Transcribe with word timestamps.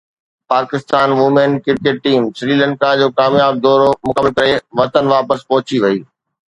Pakistan 0.51 1.07
women 1.19 1.51
cricket 1.65 1.97
team 2.07 2.21
Sri Lanka 2.39 2.89
جو 3.01 3.07
ڪامياب 3.19 3.53
دورو 3.65 3.89
مڪمل 4.09 4.31
ڪري 4.37 4.53
وطن 4.83 5.03
واپس 5.15 5.39
پهچي 5.51 5.77
وئي 5.85 5.99